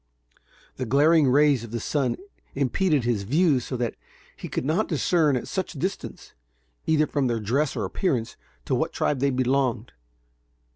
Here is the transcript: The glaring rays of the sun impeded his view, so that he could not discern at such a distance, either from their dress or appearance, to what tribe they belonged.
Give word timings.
The 0.77 0.87
glaring 0.87 1.27
rays 1.29 1.63
of 1.63 1.69
the 1.69 1.79
sun 1.79 2.17
impeded 2.55 3.03
his 3.03 3.21
view, 3.21 3.59
so 3.59 3.77
that 3.77 3.93
he 4.35 4.49
could 4.49 4.65
not 4.65 4.87
discern 4.87 5.35
at 5.35 5.47
such 5.47 5.75
a 5.75 5.77
distance, 5.77 6.33
either 6.87 7.05
from 7.05 7.27
their 7.27 7.39
dress 7.39 7.75
or 7.75 7.85
appearance, 7.85 8.35
to 8.65 8.73
what 8.73 8.93
tribe 8.93 9.19
they 9.19 9.29
belonged. 9.29 9.91